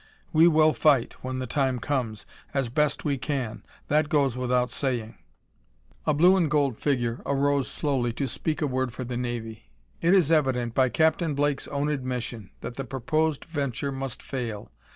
We 0.33 0.47
will 0.47 0.73
fight, 0.73 1.13
when 1.23 1.37
the 1.37 1.45
time 1.45 1.77
comes, 1.77 2.25
as 2.55 2.69
best 2.69 3.05
we 3.05 3.19
can; 3.19 3.61
that 3.87 4.09
goes 4.09 4.35
without 4.35 4.71
saying." 4.71 5.13
A 6.07 6.13
blue 6.15 6.35
and 6.35 6.49
gold 6.49 6.79
figure 6.79 7.21
arose 7.23 7.67
slowly 7.67 8.11
to 8.13 8.25
speak 8.25 8.63
a 8.63 8.65
word 8.65 8.91
for 8.93 9.03
the 9.03 9.15
navy. 9.15 9.69
"It 10.01 10.15
is 10.15 10.31
evident 10.31 10.73
by 10.73 10.89
Captain 10.89 11.35
Blake's 11.35 11.67
own 11.67 11.87
admission, 11.87 12.49
that 12.61 12.77
the 12.77 12.83
proposed 12.83 13.45
venture 13.45 13.91
must 13.91 14.23
fail. 14.23 14.71